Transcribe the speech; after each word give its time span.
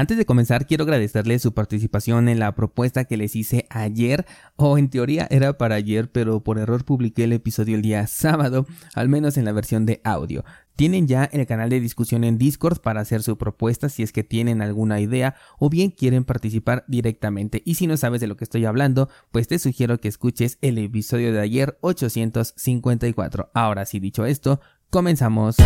Antes 0.00 0.16
de 0.16 0.24
comenzar, 0.24 0.66
quiero 0.66 0.84
agradecerles 0.84 1.42
su 1.42 1.52
participación 1.52 2.30
en 2.30 2.38
la 2.38 2.54
propuesta 2.54 3.04
que 3.04 3.18
les 3.18 3.36
hice 3.36 3.66
ayer, 3.68 4.24
o 4.56 4.78
en 4.78 4.88
teoría 4.88 5.28
era 5.30 5.58
para 5.58 5.74
ayer, 5.74 6.10
pero 6.10 6.42
por 6.42 6.58
error 6.58 6.86
publiqué 6.86 7.24
el 7.24 7.34
episodio 7.34 7.76
el 7.76 7.82
día 7.82 8.06
sábado, 8.06 8.66
al 8.94 9.10
menos 9.10 9.36
en 9.36 9.44
la 9.44 9.52
versión 9.52 9.84
de 9.84 10.00
audio. 10.02 10.42
Tienen 10.74 11.06
ya 11.06 11.24
el 11.24 11.46
canal 11.46 11.68
de 11.68 11.80
discusión 11.80 12.24
en 12.24 12.38
Discord 12.38 12.80
para 12.80 13.02
hacer 13.02 13.22
su 13.22 13.36
propuesta 13.36 13.90
si 13.90 14.02
es 14.02 14.10
que 14.10 14.24
tienen 14.24 14.62
alguna 14.62 15.00
idea 15.00 15.34
o 15.58 15.68
bien 15.68 15.90
quieren 15.90 16.24
participar 16.24 16.86
directamente. 16.88 17.60
Y 17.66 17.74
si 17.74 17.86
no 17.86 17.98
sabes 17.98 18.22
de 18.22 18.26
lo 18.26 18.38
que 18.38 18.44
estoy 18.44 18.64
hablando, 18.64 19.10
pues 19.30 19.48
te 19.48 19.58
sugiero 19.58 20.00
que 20.00 20.08
escuches 20.08 20.56
el 20.62 20.78
episodio 20.78 21.30
de 21.30 21.40
ayer 21.40 21.76
854. 21.82 23.50
Ahora 23.52 23.84
sí 23.84 24.00
dicho 24.00 24.24
esto, 24.24 24.62
comenzamos. 24.88 25.56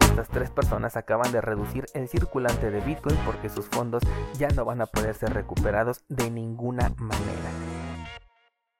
Estas 0.00 0.28
tres 0.28 0.50
personas 0.50 0.96
acaban 0.96 1.30
de 1.30 1.40
reducir 1.40 1.86
el 1.94 2.08
circulante 2.08 2.70
de 2.70 2.80
Bitcoin 2.80 3.16
porque 3.24 3.48
sus 3.48 3.66
fondos 3.66 4.02
ya 4.38 4.48
no 4.48 4.64
van 4.64 4.80
a 4.80 4.86
poder 4.86 5.14
ser 5.14 5.32
recuperados 5.32 6.02
de 6.08 6.30
ninguna 6.30 6.92
manera. 6.98 7.50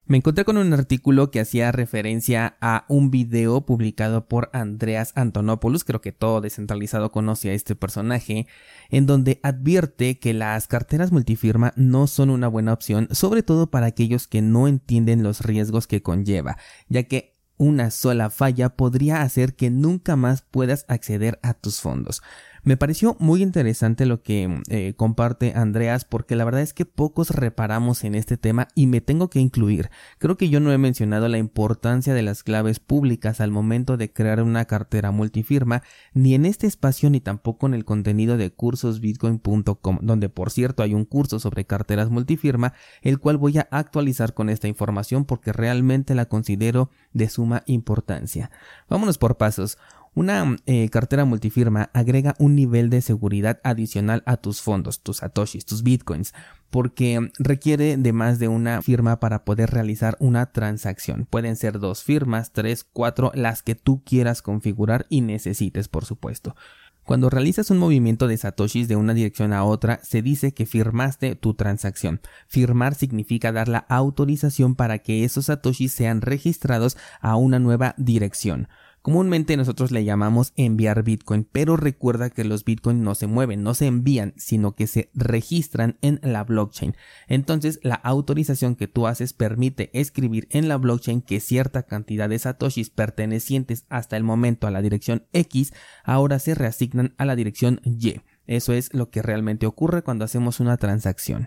Me 0.08 0.18
encontré 0.18 0.44
con 0.44 0.56
un 0.56 0.72
artículo 0.72 1.32
que 1.32 1.40
hacía 1.40 1.72
referencia 1.72 2.56
a 2.60 2.84
un 2.88 3.10
video 3.10 3.66
publicado 3.66 4.28
por 4.28 4.50
Andreas 4.52 5.12
Antonopoulos, 5.16 5.82
creo 5.82 6.00
que 6.00 6.12
todo 6.12 6.40
descentralizado 6.40 7.10
conoce 7.10 7.50
a 7.50 7.54
este 7.54 7.74
personaje, 7.74 8.46
en 8.88 9.06
donde 9.06 9.40
advierte 9.42 10.20
que 10.20 10.32
las 10.32 10.68
carteras 10.68 11.10
multifirma 11.10 11.72
no 11.74 12.06
son 12.06 12.30
una 12.30 12.46
buena 12.46 12.72
opción, 12.72 13.08
sobre 13.10 13.42
todo 13.42 13.68
para 13.68 13.86
aquellos 13.86 14.28
que 14.28 14.42
no 14.42 14.68
entienden 14.68 15.24
los 15.24 15.40
riesgos 15.40 15.88
que 15.88 16.02
conlleva, 16.02 16.56
ya 16.88 17.02
que 17.02 17.35
una 17.58 17.90
sola 17.90 18.30
falla 18.30 18.70
podría 18.70 19.22
hacer 19.22 19.54
que 19.54 19.70
nunca 19.70 20.16
más 20.16 20.42
puedas 20.42 20.84
acceder 20.88 21.38
a 21.42 21.54
tus 21.54 21.80
fondos. 21.80 22.22
Me 22.66 22.76
pareció 22.76 23.16
muy 23.20 23.44
interesante 23.44 24.06
lo 24.06 24.22
que 24.22 24.60
eh, 24.70 24.94
comparte 24.96 25.52
Andreas 25.54 26.04
porque 26.04 26.34
la 26.34 26.44
verdad 26.44 26.62
es 26.62 26.74
que 26.74 26.84
pocos 26.84 27.30
reparamos 27.30 28.02
en 28.02 28.16
este 28.16 28.36
tema 28.36 28.66
y 28.74 28.88
me 28.88 29.00
tengo 29.00 29.30
que 29.30 29.38
incluir. 29.38 29.88
Creo 30.18 30.36
que 30.36 30.48
yo 30.48 30.58
no 30.58 30.72
he 30.72 30.76
mencionado 30.76 31.28
la 31.28 31.38
importancia 31.38 32.12
de 32.12 32.24
las 32.24 32.42
claves 32.42 32.80
públicas 32.80 33.40
al 33.40 33.52
momento 33.52 33.96
de 33.96 34.12
crear 34.12 34.42
una 34.42 34.64
cartera 34.64 35.12
multifirma 35.12 35.84
ni 36.12 36.34
en 36.34 36.44
este 36.44 36.66
espacio 36.66 37.08
ni 37.08 37.20
tampoco 37.20 37.68
en 37.68 37.74
el 37.74 37.84
contenido 37.84 38.36
de 38.36 38.50
cursosbitcoin.com 38.50 39.98
donde 40.02 40.28
por 40.28 40.50
cierto 40.50 40.82
hay 40.82 40.92
un 40.92 41.04
curso 41.04 41.38
sobre 41.38 41.66
carteras 41.66 42.10
multifirma 42.10 42.72
el 43.00 43.20
cual 43.20 43.36
voy 43.36 43.58
a 43.58 43.68
actualizar 43.70 44.34
con 44.34 44.50
esta 44.50 44.66
información 44.66 45.24
porque 45.24 45.52
realmente 45.52 46.16
la 46.16 46.24
considero 46.24 46.90
de 47.12 47.28
suma 47.28 47.62
importancia. 47.66 48.50
Vámonos 48.88 49.18
por 49.18 49.36
pasos. 49.36 49.78
Una 50.16 50.56
eh, 50.64 50.88
cartera 50.88 51.26
multifirma 51.26 51.90
agrega 51.92 52.36
un 52.38 52.56
nivel 52.56 52.88
de 52.88 53.02
seguridad 53.02 53.60
adicional 53.62 54.22
a 54.24 54.38
tus 54.38 54.62
fondos, 54.62 55.02
tus 55.02 55.18
satoshis, 55.18 55.66
tus 55.66 55.82
bitcoins, 55.82 56.32
porque 56.70 57.30
requiere 57.38 57.98
de 57.98 58.12
más 58.14 58.38
de 58.38 58.48
una 58.48 58.80
firma 58.80 59.20
para 59.20 59.44
poder 59.44 59.72
realizar 59.72 60.16
una 60.18 60.46
transacción. 60.52 61.26
Pueden 61.28 61.54
ser 61.54 61.80
dos 61.80 62.02
firmas, 62.02 62.52
tres, 62.52 62.86
cuatro, 62.90 63.30
las 63.34 63.62
que 63.62 63.74
tú 63.74 64.02
quieras 64.06 64.40
configurar 64.40 65.04
y 65.10 65.20
necesites, 65.20 65.88
por 65.88 66.06
supuesto. 66.06 66.56
Cuando 67.04 67.28
realizas 67.28 67.70
un 67.70 67.76
movimiento 67.76 68.26
de 68.26 68.38
satoshis 68.38 68.88
de 68.88 68.96
una 68.96 69.12
dirección 69.12 69.52
a 69.52 69.64
otra, 69.64 70.00
se 70.02 70.22
dice 70.22 70.54
que 70.54 70.64
firmaste 70.64 71.36
tu 71.36 71.52
transacción. 71.52 72.22
Firmar 72.48 72.94
significa 72.94 73.52
dar 73.52 73.68
la 73.68 73.84
autorización 73.90 74.76
para 74.76 75.00
que 75.00 75.24
esos 75.24 75.44
satoshis 75.44 75.92
sean 75.92 76.22
registrados 76.22 76.96
a 77.20 77.36
una 77.36 77.58
nueva 77.58 77.94
dirección. 77.98 78.68
Comúnmente 79.06 79.56
nosotros 79.56 79.92
le 79.92 80.02
llamamos 80.02 80.52
enviar 80.56 81.04
Bitcoin, 81.04 81.46
pero 81.52 81.76
recuerda 81.76 82.28
que 82.28 82.42
los 82.42 82.64
Bitcoin 82.64 83.04
no 83.04 83.14
se 83.14 83.28
mueven, 83.28 83.62
no 83.62 83.72
se 83.72 83.86
envían, 83.86 84.34
sino 84.36 84.74
que 84.74 84.88
se 84.88 85.10
registran 85.14 85.96
en 86.00 86.18
la 86.24 86.42
blockchain. 86.42 86.96
Entonces, 87.28 87.78
la 87.84 87.94
autorización 87.94 88.74
que 88.74 88.88
tú 88.88 89.06
haces 89.06 89.32
permite 89.32 89.90
escribir 89.92 90.48
en 90.50 90.66
la 90.66 90.76
blockchain 90.76 91.22
que 91.22 91.38
cierta 91.38 91.84
cantidad 91.84 92.28
de 92.28 92.40
satoshis 92.40 92.90
pertenecientes 92.90 93.84
hasta 93.90 94.16
el 94.16 94.24
momento 94.24 94.66
a 94.66 94.72
la 94.72 94.82
dirección 94.82 95.22
X 95.32 95.72
ahora 96.02 96.40
se 96.40 96.56
reasignan 96.56 97.14
a 97.16 97.26
la 97.26 97.36
dirección 97.36 97.80
Y. 97.84 98.22
Eso 98.48 98.72
es 98.72 98.92
lo 98.92 99.10
que 99.10 99.22
realmente 99.22 99.66
ocurre 99.66 100.02
cuando 100.02 100.24
hacemos 100.24 100.58
una 100.58 100.78
transacción. 100.78 101.46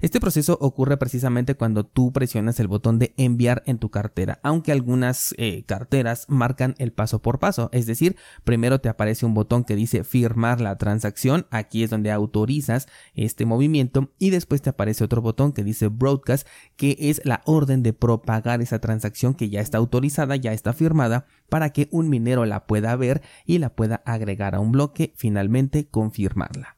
Este 0.00 0.20
proceso 0.20 0.58
ocurre 0.60 0.98
precisamente 0.98 1.54
cuando 1.54 1.84
tú 1.84 2.12
presionas 2.12 2.60
el 2.60 2.68
botón 2.68 2.98
de 2.98 3.14
enviar 3.16 3.62
en 3.66 3.78
tu 3.78 3.90
cartera, 3.90 4.40
aunque 4.42 4.72
algunas 4.72 5.34
eh, 5.38 5.64
carteras 5.64 6.26
marcan 6.28 6.74
el 6.78 6.92
paso 6.92 7.22
por 7.22 7.38
paso, 7.38 7.70
es 7.72 7.86
decir, 7.86 8.16
primero 8.44 8.80
te 8.80 8.88
aparece 8.88 9.24
un 9.24 9.34
botón 9.34 9.64
que 9.64 9.76
dice 9.76 10.04
firmar 10.04 10.60
la 10.60 10.76
transacción, 10.76 11.46
aquí 11.50 11.82
es 11.82 11.90
donde 11.90 12.10
autorizas 12.10 12.88
este 13.14 13.46
movimiento. 13.46 14.10
Y 14.18 14.30
después 14.30 14.62
te 14.62 14.70
aparece 14.70 15.04
otro 15.04 15.22
botón 15.22 15.52
que 15.52 15.64
dice 15.64 15.88
broadcast, 15.88 16.46
que 16.76 16.96
es 16.98 17.22
la 17.24 17.42
orden 17.46 17.82
de 17.82 17.92
propagar 17.92 18.60
esa 18.60 18.80
transacción 18.80 19.34
que 19.34 19.48
ya 19.48 19.60
está 19.60 19.78
autorizada, 19.78 20.36
ya 20.36 20.52
está 20.52 20.72
firmada, 20.72 21.26
para 21.48 21.70
que 21.70 21.88
un 21.90 22.08
minero 22.08 22.44
la 22.44 22.66
pueda 22.66 22.94
ver 22.96 23.22
y 23.44 23.58
la 23.58 23.74
pueda 23.74 24.02
agregar 24.04 24.54
a 24.54 24.60
un 24.60 24.72
bloque, 24.72 25.12
finalmente 25.16 25.88
confirmarla. 25.88 26.75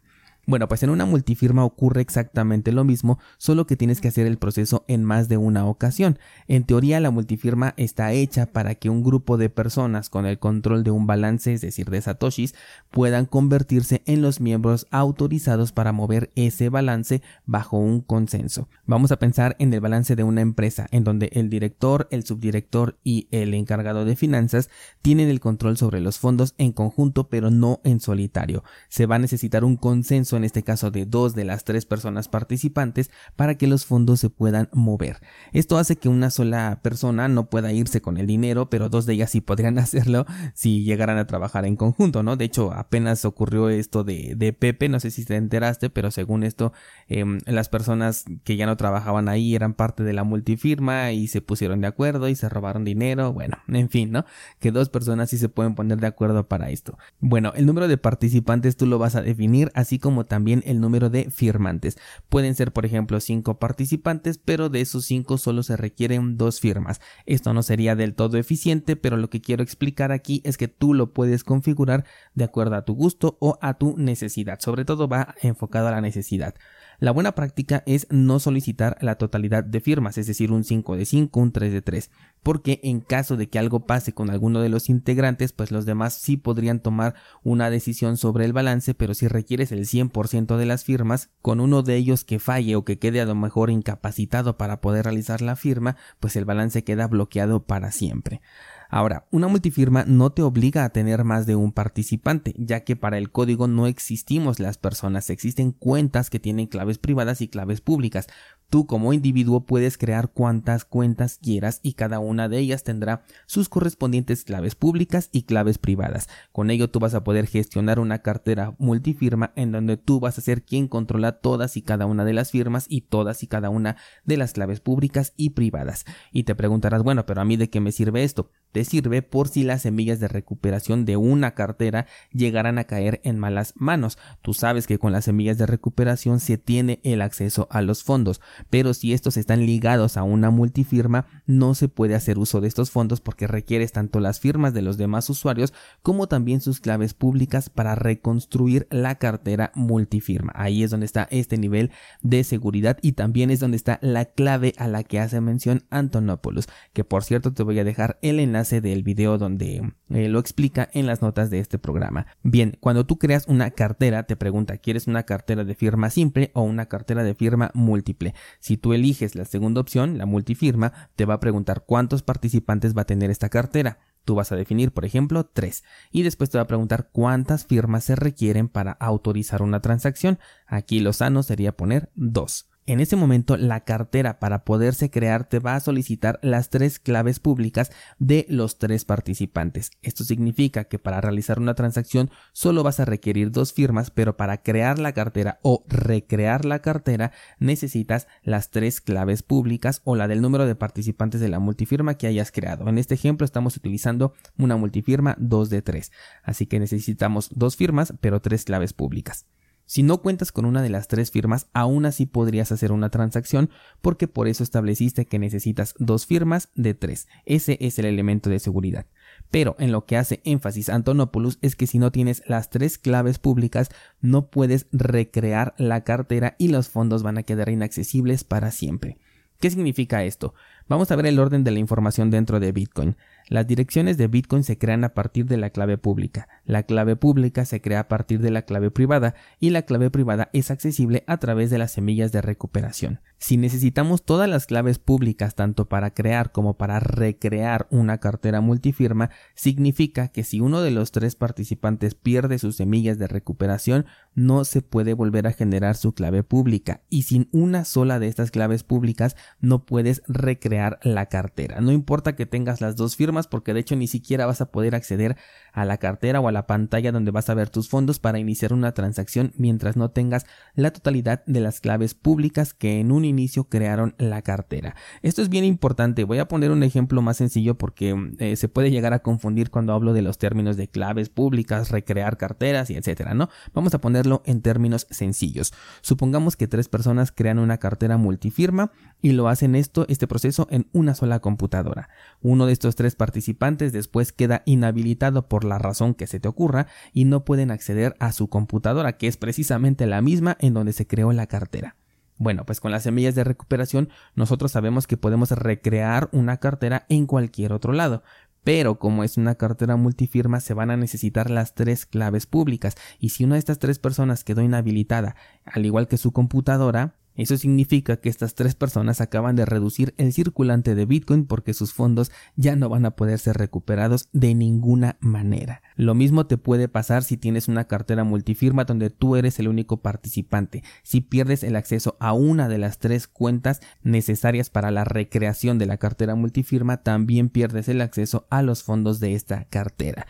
Bueno, 0.48 0.66
pues 0.66 0.82
en 0.82 0.88
una 0.88 1.04
multifirma 1.04 1.62
ocurre 1.62 2.00
exactamente 2.00 2.72
lo 2.72 2.82
mismo, 2.82 3.19
solo 3.36 3.66
que 3.66 3.76
tienes 3.76 4.00
que 4.00 4.09
hacer 4.09 4.26
el 4.26 4.38
proceso 4.38 4.82
en 4.88 5.04
más 5.04 5.28
de 5.28 5.36
una 5.36 5.66
ocasión. 5.66 6.19
En 6.47 6.64
teoría 6.64 7.00
la 7.00 7.10
multifirma 7.10 7.75
está 7.76 8.12
hecha 8.12 8.47
para 8.47 8.75
que 8.75 8.88
un 8.88 9.04
grupo 9.04 9.36
de 9.36 9.50
personas 9.50 10.09
con 10.09 10.25
el 10.25 10.38
control 10.38 10.84
de 10.84 10.91
un 10.91 11.06
balance, 11.06 11.53
es 11.53 11.60
decir, 11.60 11.91
de 11.91 12.00
satoshis, 12.00 12.54
puedan 12.91 13.26
convertirse 13.26 14.00
en 14.06 14.22
los 14.22 14.41
miembros 14.41 14.86
autorizados 14.91 15.72
para 15.72 15.92
mover 15.92 16.31
ese 16.34 16.70
balance 16.70 17.20
bajo 17.44 17.76
un 17.76 18.00
consenso. 18.00 18.70
Vamos 18.86 19.12
a 19.12 19.19
pensar 19.19 19.54
en 19.59 19.75
el 19.75 19.80
balance 19.80 20.16
de 20.16 20.25
una 20.25 20.41
empresa, 20.41 20.86
en 20.92 21.04
donde 21.04 21.28
el 21.34 21.50
director, 21.50 22.09
el 22.10 22.25
subdirector 22.25 22.97
y 23.04 23.28
el 23.32 23.53
encargado 23.53 24.06
de 24.06 24.16
finanzas 24.16 24.70
tienen 25.03 25.28
el 25.28 25.41
control 25.41 25.76
sobre 25.76 26.00
los 26.00 26.19
fondos 26.19 26.54
en 26.56 26.72
conjunto, 26.72 27.28
pero 27.28 27.50
no 27.50 27.82
en 27.84 28.00
solitario. 28.00 28.65
Se 28.88 29.04
va 29.04 29.16
a 29.16 29.19
necesitar 29.19 29.62
un 29.62 29.76
consenso 29.76 30.38
en 30.38 30.44
este 30.44 30.62
caso 30.62 30.91
de 30.91 31.04
dos 31.04 31.34
de 31.34 31.44
las 31.44 31.65
tres 31.65 31.84
personas 31.84 32.28
participantes, 32.28 33.10
para 33.37 33.56
que 33.56 33.66
los 33.66 33.84
fondos 33.84 34.21
se 34.21 34.31
puedan 34.31 34.71
mover. 34.72 35.21
Esto 35.53 35.76
hace 35.76 35.97
que 35.97 36.09
una 36.09 36.31
sola 36.31 36.81
persona 36.82 37.28
no 37.28 37.50
pueda 37.50 37.72
irse 37.72 38.00
con 38.00 38.16
el 38.16 38.26
dinero, 38.26 38.71
pero 38.71 38.88
dos 38.88 39.04
de 39.04 39.15
ellas 39.15 39.31
sí 39.31 39.41
podrían 39.41 39.78
hacerlo 39.78 40.25
si 40.54 40.84
llegaran 40.84 41.19
a 41.19 41.27
trabajar 41.27 41.66
en 41.66 41.77
conjunto, 41.77 42.22
¿no? 42.22 42.37
De 42.37 42.47
hecho, 42.47 42.72
apenas 42.72 43.25
ocurrió 43.25 43.69
esto 43.69 44.04
de, 44.04 44.34
de 44.37 44.53
Pepe, 44.53 44.88
no 44.88 45.00
sé 45.00 45.10
si 45.10 45.25
te 45.25 45.37
enteraste, 45.37 45.91
pero 45.91 46.10
según 46.10 46.44
esto, 46.44 46.72
em, 47.09 47.41
las 47.47 47.69
personas 47.69 48.25
que 48.44 48.56
ya 48.56 48.66
no 48.66 48.77
trabajaban 48.77 49.28
ahí 49.28 49.54
eran 49.54 49.75
parte 49.75 50.03
de 50.03 50.12
la 50.12 50.25
multifirma 50.25 51.12
y 51.12 51.28
se 51.28 51.41
pusieron 51.41 51.81
de 51.81 51.87
acuerdo 51.87 52.28
y 52.28 52.34
se 52.34 52.48
robaron 52.48 52.84
dinero, 52.84 53.32
bueno, 53.32 53.59
en 53.69 53.88
fin, 53.88 54.10
¿no? 54.10 54.25
Que 54.59 54.72
dos 54.72 54.88
personas 54.88 55.31
sí 55.31 55.38
se 55.38 55.48
pueden 55.48 55.75
poner 55.75 55.98
de 55.98 56.06
acuerdo 56.06 56.48
para 56.48 56.71
esto. 56.71 56.98
Bueno, 57.21 57.53
el 57.54 57.66
número 57.66 57.88
de 57.88 57.98
participantes 57.98 58.77
tú 58.77 58.87
lo 58.87 58.98
vas 58.98 59.16
a 59.16 59.22
definir, 59.22 59.71
así 59.75 59.98
como 59.98 60.25
también 60.28 60.62
el 60.66 60.81
número 60.81 61.11
de 61.11 61.31
firmantes. 61.31 61.99
Pueden 62.28 62.55
ser, 62.55 62.72
por 62.72 62.87
ejemplo, 62.87 63.19
cinco 63.21 63.59
participantes, 63.59 64.39
pero 64.39 64.69
de 64.69 64.81
esos 64.81 65.05
cinco 65.05 65.39
solo 65.39 65.62
se 65.62 65.77
requieren 65.77 66.37
dos 66.37 66.61
firmas. 66.61 67.00
Esto 67.27 67.53
no 67.55 67.62
sería 67.62 67.97
del 67.97 68.15
todo 68.15 68.37
eficiente, 68.39 68.97
pero 68.97 69.16
lo 69.16 69.31
que 69.31 69.41
quiero 69.41 69.62
explicar 69.62 70.12
aquí 70.12 70.41
es 70.44 70.56
que 70.56 70.69
tú 70.69 70.94
lo 70.94 71.12
puedes 71.12 71.44
configurar 71.44 72.05
de 72.34 72.44
acuerdo 72.44 72.77
a 72.77 72.84
tu 72.84 72.94
gusto 72.94 73.37
o 73.41 73.59
a 73.61 73.75
tu 73.75 73.97
necesidad. 73.97 74.61
Sobre 74.61 74.84
todo 74.84 75.09
va 75.09 75.34
enfocado 75.43 75.89
a 75.89 75.93
la 75.93 76.00
necesidad. 76.00 76.55
La 77.00 77.12
buena 77.12 77.36
práctica 77.36 77.84
es 77.86 78.09
no 78.10 78.41
solicitar 78.41 78.98
la 79.00 79.14
totalidad 79.14 79.62
de 79.62 79.81
firmas, 79.81 80.19
es 80.19 80.26
decir, 80.26 80.50
un 80.50 80.64
5 80.64 80.97
de 80.97 81.04
5, 81.04 81.38
un 81.38 81.53
3 81.53 81.72
de 81.72 81.81
3, 81.81 82.10
porque 82.42 82.81
en 82.82 82.98
caso 82.98 83.36
de 83.36 83.48
que 83.48 83.60
algo 83.60 83.86
pase 83.86 84.14
con 84.14 84.31
alguno 84.31 84.60
de 84.60 84.69
los 84.69 84.88
integrantes, 84.88 85.53
pues 85.53 85.70
los 85.70 85.86
demás 85.86 86.14
sí 86.14 86.36
podrían 86.36 86.81
tomar 86.81 87.14
una 87.44 87.70
decisión 87.70 88.16
sobre 88.16 88.47
el 88.47 88.53
balance, 88.53 88.94
pero 88.94 89.14
si 89.14 89.28
requieres 89.28 89.70
el 89.70 89.86
100% 89.86 90.56
de 90.56 90.66
las 90.66 90.83
firmas, 90.83 91.30
con 91.41 91.60
uno 91.60 91.84
de 91.84 91.95
ellos 91.95 92.24
que 92.24 92.41
falle 92.41 92.74
o 92.74 92.84
que 92.84 92.98
quede 92.98 93.21
a 93.21 93.27
lo 93.27 93.36
mejor 93.36 93.71
incapacitado 93.71 94.56
para 94.56 94.80
poder 94.80 95.04
realizar 95.04 95.41
la 95.41 95.54
firma, 95.54 95.94
pues 96.18 96.34
el 96.34 96.47
balance 96.47 96.83
queda 96.83 97.06
bloqueado 97.06 97.62
para 97.62 97.92
siempre. 97.92 98.41
Ahora, 98.89 99.27
una 99.31 99.49
multifirma 99.49 100.05
no 100.07 100.31
te 100.31 100.43
obliga 100.43 100.85
a 100.85 100.89
tener 100.91 101.23
más 101.23 101.45
de 101.45 101.55
un 101.57 101.73
participante, 101.73 102.55
ya 102.57 102.85
que 102.85 102.97
para 102.97 103.19
el 103.19 103.31
código 103.31 103.69
no 103.69 103.87
existimos 103.87 104.61
las 104.61 104.79
personas, 104.79 105.29
existen 105.29 105.73
cuentas 105.73 106.31
que 106.31 106.41
tienen 106.41 106.67
claves 106.67 106.97
privadas 106.97 107.43
y 107.43 107.49
claves 107.49 107.83
públicas. 107.83 108.29
Tú 108.70 108.86
como 108.86 109.15
individuo 109.15 109.65
puedes 109.65 109.97
crear 109.97 110.28
cuantas 110.28 110.84
cuentas 110.84 111.38
quieras 111.42 111.80
y 111.82 111.94
cada 111.94 112.18
una 112.18 112.50
de 112.50 112.59
ellas 112.59 112.84
tendrá 112.84 113.22
sus 113.47 113.70
correspondientes 113.70 114.44
claves 114.44 114.74
públicas 114.74 115.30
y 115.32 115.44
claves 115.44 115.78
privadas. 115.78 116.28
Con 116.53 116.70
ello 116.70 116.91
tú 116.91 117.00
vas 117.00 117.15
a 117.15 117.24
poder 117.24 117.47
gestionar 117.47 117.98
una 117.98 118.18
cartera 118.18 118.74
multifirma 118.78 119.53
en 119.56 119.72
donde 119.72 119.97
tú 119.97 120.20
vas 120.20 120.36
a 120.36 120.42
ser 120.42 120.65
quien 120.65 120.86
controla 120.86 121.41
todas 121.41 121.78
y 121.78 121.82
cada 121.82 122.04
una 122.04 122.26
de 122.26 122.34
las 122.34 122.50
firmas 122.50 122.84
y 122.91 123.00
todas 123.00 123.42
y 123.42 123.47
cada 123.47 123.70
una 123.70 123.97
de 124.24 124.36
las 124.36 124.53
claves 124.53 124.80
públicas 124.80 125.32
y 125.38 125.50
privadas. 125.50 126.04
Y 126.30 126.42
te 126.42 126.54
preguntarás, 126.54 127.03
bueno, 127.03 127.24
pero 127.24 127.41
a 127.41 127.47
mí 127.47 127.56
de 127.56 127.70
qué 127.70 127.80
me 127.80 127.91
sirve 127.91 128.22
esto? 128.22 128.50
te 128.72 128.84
sirve 128.84 129.22
por 129.22 129.48
si 129.48 129.65
las 129.65 129.82
semillas 129.82 130.20
de 130.20 130.28
recuperación 130.28 131.04
de 131.04 131.16
una 131.16 131.54
cartera 131.54 132.06
llegaran 132.32 132.78
a 132.78 132.84
caer 132.84 133.20
en 133.24 133.38
malas 133.38 133.72
manos. 133.76 134.18
Tú 134.42 134.54
sabes 134.54 134.86
que 134.86 134.98
con 134.98 135.12
las 135.12 135.24
semillas 135.24 135.59
de 135.59 135.66
recuperación 135.66 136.41
se 136.41 136.59
tiene 136.59 137.00
el 137.03 137.22
acceso 137.22 137.66
a 137.70 137.82
los 137.82 138.03
fondos, 138.04 138.41
pero 138.71 138.95
si 138.95 139.13
estos 139.13 139.37
están 139.37 139.66
ligados 139.66 140.16
a 140.16 140.22
una 140.22 140.51
multifirma, 140.51 141.27
no 141.48 141.74
se 141.74 141.89
puede 141.89 142.15
hacer 142.15 142.39
uso 142.39 142.60
de 142.60 142.68
estos 142.68 142.91
fondos 142.91 143.21
porque 143.21 143.47
requieres 143.47 143.91
tanto 143.91 144.21
las 144.21 144.39
firmas 144.39 144.74
de 144.74 144.83
los 144.83 144.98
demás 144.98 145.28
usuarios 145.30 145.72
como 146.03 146.28
también 146.28 146.60
sus 146.60 146.78
claves 146.78 147.15
públicas 147.15 147.71
para 147.71 147.95
reconstruir 147.95 148.86
la 148.91 149.16
cartera 149.16 149.72
multifirma. 149.74 150.53
Ahí 150.54 150.83
es 150.83 150.91
donde 150.91 151.06
está 151.06 151.27
este 151.30 151.56
nivel 151.56 151.91
de 152.21 152.45
seguridad 152.45 152.98
y 153.00 153.12
también 153.12 153.50
es 153.50 153.60
donde 153.60 153.78
está 153.78 153.98
la 154.03 154.27
clave 154.27 154.74
a 154.77 154.89
la 154.89 155.03
que 155.04 155.21
hace 155.21 155.41
mención 155.41 155.84
Antonopoulos, 155.89 156.68
que 156.92 157.03
por 157.03 157.24
cierto 157.24 157.54
te 157.54 157.62
voy 157.62 157.78
a 157.78 157.84
dejar 157.84 158.18
el 158.21 158.41
enlace 158.41 158.83
del 158.83 159.03
video 159.03 159.39
donde 159.39 159.94
eh, 160.10 160.28
lo 160.28 160.41
explica 160.41 160.91
en 160.92 161.06
las 161.06 161.22
notas 161.22 161.48
de 161.48 161.60
este 161.60 161.78
programa. 161.78 162.27
Bien, 162.42 162.77
cuando 162.78 163.06
tú 163.06 163.18
creas 163.18 163.47
una 163.48 163.71
cartera, 163.71 164.24
te 164.24 164.36
pregunta, 164.36 164.77
¿quieres 164.77 165.06
una 165.06 165.22
cartera 165.22 165.65
de 165.65 165.74
firma 165.74 166.10
simple 166.10 166.51
o 166.53 166.60
una 166.60 166.86
cartera 166.86 167.22
de 167.24 167.34
firma 167.34 167.71
múltiple? 167.72 168.34
Si 168.60 168.77
tú 168.77 168.92
eliges 168.92 169.34
la 169.34 169.47
segunda 169.47 169.80
opción, 169.80 170.18
la 170.18 170.27
multifirma, 170.27 170.92
te 171.16 171.24
va 171.24 171.34
a 171.34 171.38
preguntar 171.41 171.85
cuántos 171.87 172.23
participantes 172.23 172.97
va 172.97 173.03
a 173.03 173.07
tener 173.07 173.31
esta 173.31 173.49
cartera. 173.49 173.99
Tú 174.25 174.35
vas 174.35 174.53
a 174.53 174.57
definir, 174.57 174.93
por 174.93 175.05
ejemplo, 175.05 175.47
tres. 175.47 175.85
Y 176.11 176.23
después 176.23 176.51
te 176.51 176.59
va 176.59 176.63
a 176.63 176.69
preguntar 176.69 177.11
cuántas 177.13 177.65
firmas 177.65 178.05
se 178.05 178.17
requieren 178.17 178.69
para 178.69 178.93
autorizar 178.93 179.63
una 179.63 179.81
transacción. 179.81 180.39
Aquí 180.67 181.01
lo 181.01 181.13
sano 181.13 181.43
sería 181.43 181.77
poner 181.77 182.11
dos. 182.15 182.69
En 182.89 183.01
ese 183.01 183.17
momento 183.17 183.59
la 183.59 183.81
cartera 183.81 184.39
para 184.39 184.65
poderse 184.65 185.11
crear 185.11 185.47
te 185.47 185.59
va 185.59 185.75
a 185.75 185.81
solicitar 185.81 186.39
las 186.43 186.71
tres 186.71 186.99
claves 186.99 187.39
públicas 187.39 187.93
de 188.19 188.47
los 188.49 188.79
tres 188.79 189.05
participantes. 189.05 189.91
Esto 190.01 190.25
significa 190.25 190.85
que 190.85 190.99
para 190.99 191.21
realizar 191.21 191.59
una 191.59 191.75
transacción 191.75 192.31
solo 192.55 192.83
vas 192.83 192.99
a 192.99 193.05
requerir 193.05 193.51
dos 193.51 193.75
firmas, 193.75 194.11
pero 194.11 194.39
para 194.39 194.63
crear 194.63 194.99
la 194.99 195.13
cartera 195.13 195.59
o 195.61 195.85
recrear 195.87 196.65
la 196.65 196.79
cartera 196.79 197.33
necesitas 197.59 198.27
las 198.43 198.71
tres 198.71 199.03
claves 199.03 199.43
públicas 199.43 200.01
o 200.05 200.17
la 200.17 200.27
del 200.27 200.41
número 200.41 200.65
de 200.65 200.75
participantes 200.75 201.43
de 201.43 201.49
la 201.49 201.59
multifirma 201.59 202.15
que 202.15 202.27
hayas 202.27 202.51
creado. 202.51 202.89
En 202.89 202.97
este 202.97 203.13
ejemplo 203.13 203.45
estamos 203.45 203.77
utilizando 203.77 204.33
una 204.57 204.79
multifirma 204.79 205.37
2 205.39 205.69
de 205.69 205.83
3, 205.83 206.11
así 206.43 206.65
que 206.65 206.81
necesitamos 206.81 207.51
dos 207.55 207.77
firmas 207.77 208.15
pero 208.23 208.41
tres 208.41 208.65
claves 208.65 208.95
públicas. 208.95 209.45
Si 209.89 210.03
no 210.03 210.21
cuentas 210.21 210.53
con 210.53 210.67
una 210.67 210.83
de 210.83 210.91
las 210.91 211.09
tres 211.09 211.31
firmas, 211.31 211.69
aún 211.73 212.05
así 212.05 212.27
podrías 212.27 212.71
hacer 212.73 212.93
una 212.93 213.09
transacción 213.09 213.71
porque 214.03 214.29
por 214.29 214.47
eso 214.47 214.63
estableciste 214.63 215.25
que 215.25 215.39
necesitas 215.39 215.95
dos 215.99 216.27
firmas 216.27 216.69
de 216.75 216.93
tres. 216.93 217.27
Ese 217.47 217.79
es 217.81 217.99
el 217.99 218.05
elemento 218.05 218.51
de 218.51 218.59
seguridad. 218.59 219.07
Pero 219.51 219.77
en 219.79 219.91
lo 219.91 220.05
que 220.05 220.19
hace 220.19 220.43
énfasis 220.45 220.91
Antonopoulos 220.91 221.59
es 221.63 221.75
que 221.75 221.87
si 221.87 221.99
no 221.99 222.13
tienes 222.13 222.43
las 222.47 222.69
tres 222.69 222.99
claves 222.99 223.39
públicas, 223.39 223.89
no 224.21 224.51
puedes 224.51 224.89
recrear 224.93 225.75
la 225.79 226.05
cartera 226.05 226.55
y 226.59 226.69
los 226.69 226.91
fondos 226.91 227.23
van 227.23 227.39
a 227.39 227.43
quedar 227.45 227.71
inaccesibles 227.71 228.45
para 228.45 228.71
siempre. 228.73 229.17
¿Qué 229.59 229.71
significa 229.71 230.23
esto? 230.23 230.53
Vamos 230.89 231.11
a 231.11 231.17
ver 231.17 231.27
el 231.27 231.39
orden 231.39 231.65
de 231.65 231.71
la 231.71 231.81
información 231.81 232.31
dentro 232.31 232.61
de 232.61 232.73
Bitcoin. 232.73 233.17
Las 233.49 233.67
direcciones 233.67 234.17
de 234.17 234.27
Bitcoin 234.27 234.65
se 234.65 234.79
crean 234.79 235.05
a 235.05 235.13
partir 235.13 235.45
de 235.45 235.59
la 235.59 235.69
clave 235.69 235.99
pública, 235.99 236.49
la 236.65 236.83
clave 236.83 237.17
pública 237.17 237.67
se 237.67 237.81
crea 237.81 238.01
a 238.01 238.09
partir 238.09 238.41
de 238.41 238.51
la 238.51 238.63
clave 238.63 238.91
privada 238.91 239.35
y 239.59 239.71
la 239.71 239.83
clave 239.83 240.11
privada 240.11 240.49
es 240.53 240.71
accesible 240.71 241.25
a 241.27 241.39
través 241.39 241.71
de 241.71 241.79
las 241.79 241.93
semillas 241.93 242.33
de 242.33 242.43
recuperación. 242.43 243.21
Si 243.39 243.57
necesitamos 243.57 244.25
todas 244.25 244.49
las 244.49 244.67
claves 244.67 244.99
públicas 244.99 245.55
tanto 245.55 245.89
para 245.89 246.13
crear 246.13 246.53
como 246.53 246.77
para 246.77 247.01
recrear 247.01 247.87
una 247.91 248.19
cartera 248.19 248.61
multifirma, 248.61 249.31
significa 249.55 250.29
que 250.29 250.45
si 250.45 250.61
uno 250.61 250.81
de 250.83 250.91
los 250.91 251.13
tres 251.13 251.37
participantes 251.37 252.15
pierde 252.15 252.59
sus 252.59 252.77
semillas 252.77 253.19
de 253.19 253.29
recuperación, 253.29 254.07
no 254.35 254.65
se 254.65 254.83
puede 254.83 255.15
volver 255.15 255.47
a 255.47 255.53
generar 255.53 255.97
su 255.97 256.12
clave 256.12 256.43
pública 256.43 257.02
y 257.09 257.23
sin 257.23 257.49
una 257.52 257.85
sola 257.85 258.19
de 258.19 258.29
estas 258.29 258.50
claves 258.50 258.83
públicas 258.83 259.37
no 259.61 259.87
puedes 259.87 260.23
recrear 260.26 260.77
la 261.02 261.26
cartera. 261.26 261.80
No 261.80 261.92
importa 261.92 262.37
que 262.37 262.47
tengas 262.47 262.80
las 262.80 262.97
dos 262.97 263.16
firmas 263.16 263.47
porque 263.47 263.75
de 263.75 263.80
hecho 263.80 263.97
ni 263.97 264.07
siquiera 264.07 264.47
vas 264.47 264.61
a 264.61 264.71
poder 264.71 264.95
acceder 264.95 265.37
a 265.73 265.85
la 265.85 265.99
cartera 265.99 266.40
o 266.40 266.49
a 266.49 266.52
la 266.52 266.66
pantalla 266.66 267.12
donde 267.12 267.30
vas 267.30 267.50
a 267.50 267.54
ver 267.54 267.71
tus 267.71 267.88
fondos 267.88 268.19
para 268.19 268.38
iniciar 268.38 268.73
una 268.73 268.92
transacción 268.92 269.52
mientras 269.57 269.97
no 269.97 270.11
tengas 270.11 270.47
la 270.75 270.92
totalidad 270.92 271.45
de 271.47 271.61
las 271.61 271.80
claves 271.80 272.14
públicas 272.14 272.75
que 272.75 273.00
en 273.00 273.12
un 273.12 273.25
inicio 273.25 273.64
crearon 273.64 274.14
la 274.19 274.42
cartera. 274.42 274.95
Esto 275.23 275.42
es 275.42 275.49
bien 275.49 275.64
importante. 275.64 276.25
Voy 276.25 276.38
a 276.38 276.49
poner 276.49 276.71
un 276.71 276.83
ejemplo 276.83 277.23
más 277.23 277.37
sencillo 277.37 277.76
porque 277.76 278.16
eh, 278.38 278.57
se 278.57 278.69
puede 278.69 278.90
llegar 278.90 279.12
a 279.12 279.21
confundir 279.21 279.71
cuando 279.71 279.92
hablo 279.92 280.12
de 280.12 280.23
los 280.23 280.38
términos 280.38 280.76
de 280.76 280.88
claves 280.88 281.28
públicas, 281.28 281.90
recrear 281.90 282.37
carteras 282.37 282.90
y 282.90 282.97
etcétera, 282.97 283.35
¿no? 283.35 283.49
Vamos 283.73 283.95
a 283.95 284.00
ponerlo 284.00 284.42
en 284.47 284.62
términos 284.62 285.07
sencillos. 285.11 285.73
Supongamos 286.00 286.57
que 286.57 286.69
tres 286.69 286.88
personas 286.88 287.33
crean 287.33 287.59
una 287.59 287.78
cartera 287.78 288.16
multifirma 288.16 288.92
y 289.21 289.33
lo 289.33 289.49
hacen 289.49 289.75
esto, 289.75 290.07
este 290.09 290.26
proceso 290.26 290.67
en 290.70 290.88
una 290.92 291.14
sola 291.14 291.40
computadora. 291.40 292.09
Uno 292.40 292.66
de 292.66 292.73
estos 292.73 292.97
tres 292.97 293.14
participantes 293.14 293.92
después 293.92 294.32
queda 294.32 294.62
inhabilitado 294.64 295.49
por 295.49 295.64
la 295.64 295.78
razón 295.78 296.14
que 296.14 296.26
se 296.26 296.40
te 296.40 296.49
ocurra 296.49 296.87
y 297.12 297.25
no 297.25 297.44
pueden 297.44 297.70
acceder 297.70 298.16
a 298.18 298.32
su 298.32 298.49
computadora, 298.49 299.16
que 299.16 299.26
es 299.26 299.37
precisamente 299.37 300.06
la 300.06 300.23
misma 300.23 300.56
en 300.61 300.75
donde 300.75 300.92
se 300.92 301.06
creó 301.06 301.32
la 301.32 301.47
cartera. 301.47 301.97
Bueno, 302.38 302.64
pues 302.64 302.80
con 302.80 302.92
las 302.92 303.02
semillas 303.02 303.35
de 303.35 303.42
recuperación 303.42 304.11
nosotros 304.37 304.70
sabemos 304.70 305.09
que 305.09 305.16
podemos 305.16 305.50
recrear 305.50 306.28
una 306.32 306.59
cartera 306.59 307.04
en 307.09 307.26
cualquier 307.26 307.73
otro 307.73 307.92
lado, 307.92 308.23
pero 308.62 308.99
como 308.99 309.25
es 309.25 309.37
una 309.37 309.56
cartera 309.56 309.97
multifirma 309.97 310.61
se 310.61 310.75
van 310.75 310.90
a 310.90 310.97
necesitar 310.97 311.50
las 311.50 311.75
tres 311.75 312.06
claves 312.06 312.47
públicas 312.47 312.94
y 313.18 313.30
si 313.30 313.44
una 313.44 313.54
de 313.54 313.61
estas 313.61 313.78
tres 313.80 313.99
personas 313.99 314.44
quedó 314.44 314.62
inhabilitada, 314.62 315.35
al 315.64 315.85
igual 315.85 316.06
que 316.06 316.16
su 316.16 316.32
computadora, 316.32 317.14
eso 317.38 317.57
significa 317.57 318.17
que 318.19 318.29
estas 318.29 318.55
tres 318.55 318.75
personas 318.75 319.21
acaban 319.21 319.57
de 319.57 319.64
reducir 319.64 320.12
el 320.19 320.33
circulante 320.33 320.95
de 320.95 321.07
Bitcoin 321.07 321.47
porque 321.47 321.73
sus 321.73 321.93
fondos 321.93 322.33
ya 322.57 322.76
no 322.76 322.88
van 322.88 323.07
a 323.07 323.12
poder 323.12 323.38
ser 323.38 323.57
recuperados 323.57 324.29
de 324.33 324.55
ninguna 324.55 325.17
manera. 325.21 325.81
Lo 325.97 326.14
mismo 326.14 326.47
te 326.47 326.59
puede 326.59 326.88
pasar 326.88 327.23
si 327.23 327.37
tienes 327.37 327.69
una 327.69 327.85
cartera 327.85 328.25
multifirma 328.25 328.85
donde 328.85 329.11
tú 329.11 329.37
eres 329.37 329.59
el 329.61 329.69
único 329.69 329.99
participante. 330.02 330.83
Si 331.02 331.21
pierdes 331.21 331.62
el 331.62 331.76
acceso 331.76 332.17
a 332.19 332.33
una 332.33 332.69
de 332.69 332.79
las 332.79 332.99
tres 332.99 333.29
cuentas 333.29 333.81
necesarias 334.02 334.69
para 334.69 334.90
la 334.90 335.05
recreación 335.05 335.79
de 335.79 335.87
la 335.87 335.99
cartera 335.99 336.35
multifirma, 336.35 336.99
también 336.99 337.49
pierdes 337.49 337.88
el 337.88 338.00
acceso 338.00 338.47
a 338.50 338.62
los 338.62 338.83
fondos 338.83 339.21
de 339.21 339.35
esta 339.35 339.64
cartera. 339.64 340.26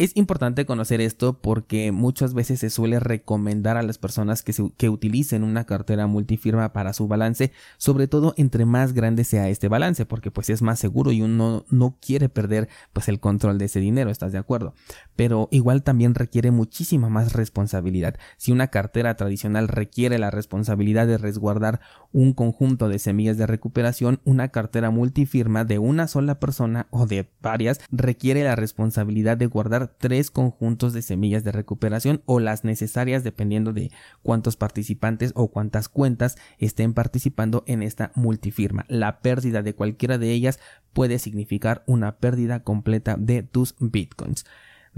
Es 0.00 0.16
importante 0.16 0.64
conocer 0.64 1.02
esto 1.02 1.42
porque 1.42 1.92
muchas 1.92 2.32
veces 2.32 2.60
se 2.60 2.70
suele 2.70 3.00
recomendar 3.00 3.76
a 3.76 3.82
las 3.82 3.98
personas 3.98 4.42
que, 4.42 4.54
que, 4.78 4.88
utilicen 4.88 5.44
una 5.44 5.64
cartera 5.66 6.06
multifirma 6.06 6.72
para 6.72 6.94
su 6.94 7.06
balance, 7.06 7.52
sobre 7.76 8.08
todo 8.08 8.32
entre 8.38 8.64
más 8.64 8.94
grande 8.94 9.24
sea 9.24 9.50
este 9.50 9.68
balance, 9.68 10.06
porque 10.06 10.30
pues 10.30 10.48
es 10.48 10.62
más 10.62 10.78
seguro 10.78 11.12
y 11.12 11.20
uno 11.20 11.66
no 11.68 11.98
quiere 12.00 12.30
perder 12.30 12.70
pues 12.94 13.08
el 13.08 13.20
control 13.20 13.58
de 13.58 13.66
ese 13.66 13.80
dinero, 13.80 14.08
¿estás 14.08 14.32
de 14.32 14.38
acuerdo? 14.38 14.72
Pero 15.16 15.50
igual 15.50 15.82
también 15.82 16.14
requiere 16.14 16.50
muchísima 16.50 17.10
más 17.10 17.34
responsabilidad. 17.34 18.16
Si 18.38 18.52
una 18.52 18.68
cartera 18.68 19.16
tradicional 19.16 19.68
requiere 19.68 20.18
la 20.18 20.30
responsabilidad 20.30 21.08
de 21.08 21.18
resguardar 21.18 21.82
un 22.10 22.32
conjunto 22.32 22.88
de 22.88 22.98
semillas 22.98 23.36
de 23.36 23.46
recuperación, 23.46 24.22
una 24.24 24.48
cartera 24.48 24.88
multifirma 24.88 25.66
de 25.66 25.78
una 25.78 26.08
sola 26.08 26.40
persona 26.40 26.86
o 26.88 27.04
de 27.06 27.28
varias 27.42 27.82
requiere 27.90 28.44
la 28.44 28.56
responsabilidad 28.56 29.36
de 29.36 29.44
guardar 29.44 29.89
tres 29.90 30.30
conjuntos 30.30 30.92
de 30.92 31.02
semillas 31.02 31.44
de 31.44 31.52
recuperación 31.52 32.22
o 32.26 32.40
las 32.40 32.64
necesarias 32.64 33.24
dependiendo 33.24 33.72
de 33.72 33.90
cuántos 34.22 34.56
participantes 34.56 35.32
o 35.34 35.50
cuántas 35.50 35.88
cuentas 35.88 36.36
estén 36.58 36.94
participando 36.94 37.64
en 37.66 37.82
esta 37.82 38.12
multifirma. 38.14 38.86
La 38.88 39.20
pérdida 39.20 39.62
de 39.62 39.74
cualquiera 39.74 40.18
de 40.18 40.30
ellas 40.32 40.60
puede 40.92 41.18
significar 41.18 41.82
una 41.86 42.16
pérdida 42.18 42.62
completa 42.62 43.16
de 43.18 43.42
tus 43.42 43.74
bitcoins. 43.78 44.44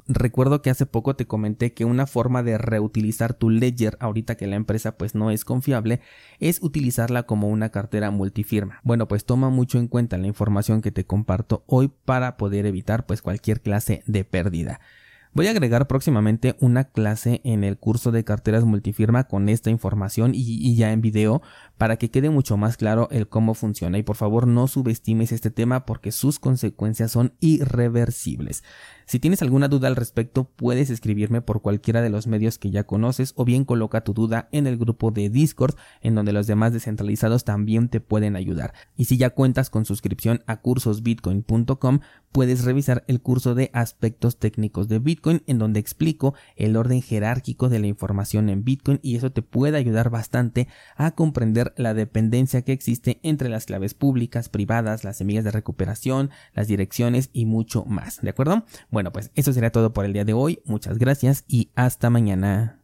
Recuerdo 0.07 0.63
que 0.63 0.71
hace 0.71 0.87
poco 0.87 1.17
te 1.17 1.27
comenté 1.27 1.75
que 1.75 1.85
una 1.85 2.07
forma 2.07 2.43
de 2.43 2.59
reutilizar 2.59 3.35
tu 3.35 3.51
ledger 3.51 3.97
ahorita 4.01 4.37
que 4.37 4.47
la 4.47 4.57
empresa 4.57 4.97
pues 4.97 5.15
no 5.15 5.31
es 5.31 5.45
confiable 5.45 6.01
es 6.41 6.63
utilizarla 6.63 7.25
como 7.25 7.49
una 7.49 7.69
cartera 7.69 8.11
multifirma. 8.11 8.81
Bueno 8.85 9.07
pues 9.07 9.25
toma 9.25 9.51
mucho 9.51 9.79
en 9.79 9.89
cuenta 9.89 10.19
la 10.19 10.27
información 10.27 10.81
que 10.81 10.93
te 10.93 11.05
comparto 11.05 11.63
hoy 11.67 11.91
para 12.05 12.37
poder 12.37 12.67
evitar 12.67 13.07
pues 13.07 13.23
cualquier 13.23 13.61
clase 13.61 14.03
de 14.07 14.25
pérdida. 14.25 14.81
Voy 15.35 15.47
a 15.47 15.53
agregar 15.53 15.87
próximamente 15.87 16.57
una 16.61 16.85
clase 16.85 17.41
en 17.43 17.65
el 17.65 17.79
curso 17.79 18.11
de 18.13 18.23
carteras 18.23 18.67
multifirma 18.67 19.25
con 19.25 19.49
esta 19.49 19.71
información 19.71 20.33
y, 20.35 20.77
ya 20.77 20.93
en 20.93 21.01
video 21.01 21.41
para 21.79 21.97
que 21.97 22.11
quede 22.11 22.29
mucho 22.29 22.59
más 22.59 22.77
claro 22.77 23.09
el 23.11 23.29
cómo 23.29 23.55
funciona 23.55 23.97
y 23.97 24.03
por 24.03 24.17
favor 24.17 24.47
no 24.47 24.69
subestimes 24.69 25.33
este 25.33 25.51
tema 25.51 25.87
porque 25.87 26.13
sus 26.13 26.39
consecuencias 26.39 27.13
son 27.13 27.33
irreversibles. 27.41 28.63
Si 29.07 29.21
tienes 29.21 29.41
alguna 29.41 29.69
duda 29.69 29.89
al 29.89 29.97
respecto, 29.97 30.45
puedes 30.45 30.91
escribirme 30.91 31.41
por 31.41 31.63
cualquiera 31.63 32.03
de 32.03 32.11
los 32.11 32.27
medios 32.27 32.59
que 32.59 32.71
ya 32.71 32.85
conoces 32.85 33.33
o 33.35 33.47
bien 33.47 33.65
coloca 33.65 34.05
tu 34.05 34.13
duda 34.13 34.51
en 34.53 34.67
el 34.67 34.77
grupo 34.77 35.13
de 35.13 35.31
Discord 35.31 35.77
en 36.03 36.15
donde 36.15 36.35
los 36.35 36.47
demás 36.47 36.75
descentralizados 36.75 37.45
también 37.45 37.89
te 37.89 38.01
pueden 38.01 38.37
ayudar. 38.37 38.75
Y 38.97 39.07
si 39.07 39.17
ya 39.17 39.31
cuentas 39.31 39.71
con 39.71 39.87
suscripción 39.87 40.43
a 40.47 40.61
cursosbitcoin.com, 40.61 42.01
puedes 42.33 42.65
revisar 42.65 43.05
el 43.07 43.21
curso 43.21 43.55
de 43.55 43.71
aspectos 43.73 44.39
técnicos 44.39 44.89
de 44.89 44.99
Bitcoin 45.23 45.43
en 45.47 45.59
donde 45.59 45.79
explico 45.79 46.35
el 46.57 46.77
orden 46.77 47.01
jerárquico 47.01 47.69
de 47.69 47.79
la 47.79 47.87
información 47.87 48.49
en 48.49 48.65
Bitcoin 48.65 48.99
y 49.03 49.15
eso 49.15 49.31
te 49.31 49.41
puede 49.41 49.79
ayudar 49.79 50.11
bastante 50.11 50.67
a 50.97 51.13
comprender 51.13 51.73
la 51.77 51.95
dependencia 51.95 52.63
que 52.63 52.73
existe 52.73 53.21
entre 53.23 53.49
las 53.49 53.67
claves 53.67 53.95
públicas, 53.95 54.49
privadas, 54.49 55.05
las 55.05 55.19
semillas 55.19 55.45
de 55.45 55.53
recuperación, 55.53 56.31
las 56.55 56.67
direcciones 56.67 57.31
y 57.33 57.47
mucho 57.47 57.85
más. 57.85 58.21
¿De 58.21 58.31
acuerdo? 58.31 58.65
Bueno, 58.91 59.13
pues 59.13 59.31
eso 59.37 59.53
será 59.53 59.71
todo 59.71 59.93
por 59.93 60.05
el 60.05 60.13
día 60.13 60.25
de 60.25 60.33
hoy. 60.33 60.61
Muchas 60.65 60.99
gracias 60.99 61.45
y 61.47 61.71
hasta 61.77 62.11
mañana. 62.11 62.81